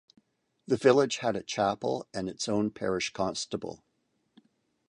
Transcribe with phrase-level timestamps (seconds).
[0.65, 3.83] The village had a chapel and its own parish constable.